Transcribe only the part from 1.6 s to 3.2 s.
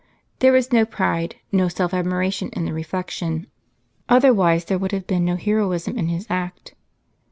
self admiration in the reflec